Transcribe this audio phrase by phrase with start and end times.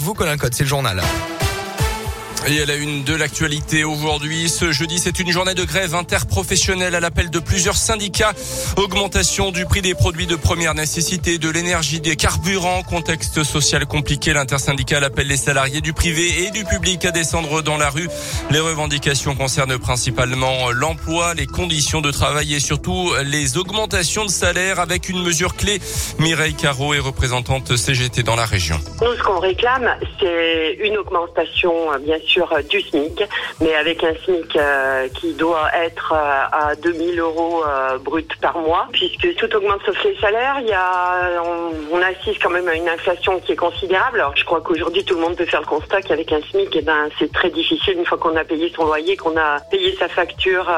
[0.00, 1.02] vous, Colin Code, c'est le journal.
[2.48, 6.94] Et à la une de l'actualité aujourd'hui, ce jeudi, c'est une journée de grève interprofessionnelle
[6.94, 8.32] à l'appel de plusieurs syndicats.
[8.76, 12.82] Augmentation du prix des produits de première nécessité, de l'énergie, des carburants.
[12.82, 17.76] Contexte social compliqué, l'intersyndical appelle les salariés du privé et du public à descendre dans
[17.76, 18.08] la rue.
[18.50, 24.80] Les revendications concernent principalement l'emploi, les conditions de travail et surtout les augmentations de salaire
[24.80, 25.78] avec une mesure clé.
[26.18, 28.80] Mireille Caro est représentante CGT dans la région.
[28.98, 31.70] Ce qu'on réclame, c'est une augmentation,
[32.02, 33.22] bien sûr sur du SMIC,
[33.60, 38.58] mais avec un SMIC euh, qui doit être euh, à 2000 euros euh, brut par
[38.58, 40.58] mois, puisque tout augmente sauf les salaires.
[40.60, 41.42] Il y a,
[41.92, 44.20] on, assiste quand même à une inflation qui est considérable.
[44.20, 46.82] Alors, je crois qu'aujourd'hui, tout le monde peut faire le constat qu'avec un SMIC, eh
[46.82, 50.08] ben, c'est très difficile une fois qu'on a payé son loyer, qu'on a payé sa
[50.08, 50.70] facture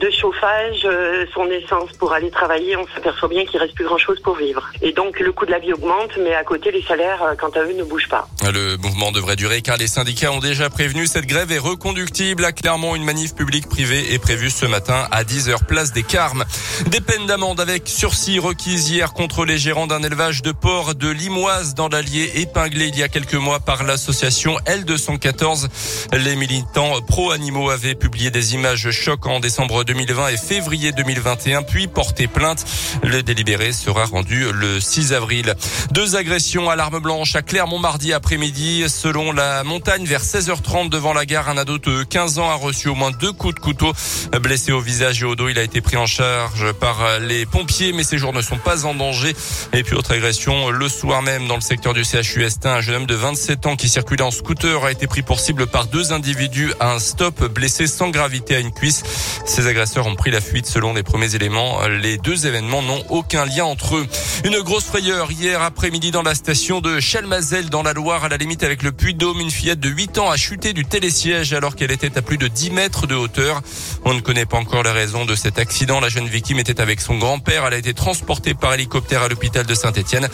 [0.00, 0.88] de chauffage,
[1.34, 2.76] son essence pour aller travailler.
[2.76, 4.70] On s'aperçoit bien qu'il reste plus grand chose pour vivre.
[4.80, 7.60] Et donc, le coût de la vie augmente, mais à côté, les salaires, quant à
[7.60, 8.26] eux, ne bougent pas.
[8.42, 12.44] Le mouvement devrait durer car les syndicats ont déjà prévenu cette grève est reconductible.
[12.44, 16.44] À Clermont, une manif publique privée est prévue ce matin à 10h place des Carmes.
[16.86, 21.08] Des peines d'amende avec sursis requises hier contre les gérants d'un élevage de porc de
[21.08, 25.68] Limoise dans l'Allier épinglé il y a quelques mois par l'association L214.
[26.12, 31.86] Les militants pro-animaux avaient publié des images chocs en décembre 2020 et février 2021 puis
[31.86, 32.64] porté plainte.
[33.02, 35.54] Le délibéré sera rendu le 6 avril.
[35.92, 41.14] Deux agressions à l'arme blanche à Clermont mardi après-midi selon la montagne vers 16h30 devant
[41.14, 41.48] la gare.
[41.48, 43.92] Un ado de 15 ans a reçu au moins deux coups de couteau.
[44.40, 47.92] Blessé au visage et au dos, il a été pris en charge par les pompiers,
[47.92, 49.34] mais ses jours ne sont pas en danger.
[49.72, 52.96] Et puis autre agression, le soir même dans le secteur du CHU Estin, un jeune
[52.96, 56.12] homme de 27 ans qui circulait en scooter a été pris pour cible par deux
[56.12, 59.02] individus à un stop, blessé sans gravité à une cuisse.
[59.46, 61.86] Ces agresseurs ont pris la fuite selon les premiers éléments.
[61.86, 64.06] Les deux événements n'ont aucun lien entre eux.
[64.44, 68.36] Une grosse frayeur hier après-midi dans la station de Chalmazel dans la Loire à la
[68.36, 69.40] limite avec le Puy-Dôme.
[69.40, 72.38] Une fillette de 8 ans a chuté du du télésiège alors qu'elle était à plus
[72.38, 73.60] de 10 mètres de hauteur.
[74.06, 76.00] On ne connaît pas encore les raisons de cet accident.
[76.00, 77.66] La jeune victime était avec son grand-père.
[77.66, 80.26] Elle a été transportée par hélicoptère à l'hôpital de Saint-Etienne.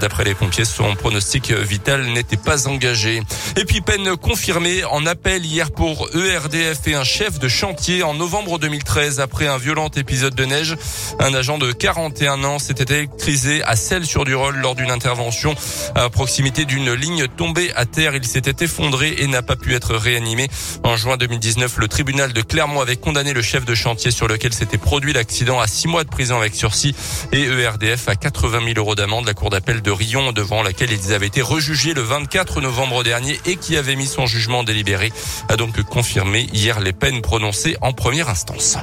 [0.00, 3.22] D'après les pompiers, son pronostic vital n'était pas engagé.
[3.56, 8.14] Et puis peine confirmée en appel hier pour ERDF et un chef de chantier en
[8.14, 10.74] novembre 2013 après un violent épisode de neige.
[11.20, 15.54] Un agent de 41 ans s'était électrisé à Celles-sur-du-Rôle lors d'une intervention
[15.94, 18.16] à proximité d'une ligne tombée à terre.
[18.16, 20.48] Il s'était effondré et n'a pas pu être réanimé.
[20.82, 24.52] En juin 2019, le tribunal de Clermont avait condamné le chef de chantier sur lequel
[24.52, 26.94] s'était produit l'accident à six mois de prison avec sursis
[27.32, 29.26] et ERDF à 80 000 euros d'amende.
[29.26, 33.40] La cour d'appel de Rion, devant laquelle ils avaient été rejugés le 24 novembre dernier
[33.46, 35.12] et qui avait mis son jugement délibéré,
[35.48, 38.78] a donc confirmé hier les peines prononcées en première instance.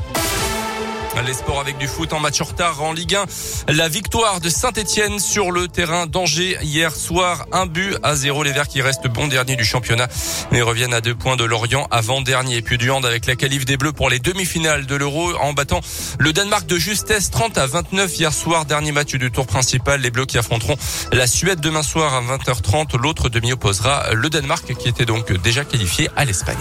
[1.20, 3.26] Les sports avec du foot en match retard en Ligue 1.
[3.74, 7.46] La victoire de Saint-Etienne sur le terrain d'Angers hier soir.
[7.52, 8.44] Un but à zéro.
[8.44, 10.08] Les Verts qui restent bon dernier du championnat
[10.52, 12.58] mais reviennent à deux points de Lorient avant dernier.
[12.58, 15.54] Et puis du hand avec la qualif des Bleus pour les demi-finales de l'Euro en
[15.54, 15.82] battant
[16.18, 18.66] le Danemark de justesse 30 à 29 hier soir.
[18.66, 20.02] Dernier match du tour principal.
[20.02, 20.78] Les Bleus qui affronteront
[21.12, 22.98] la Suède demain soir à 20h30.
[22.98, 26.58] L'autre demi opposera le Danemark qui était donc déjà qualifié à l'Espagne.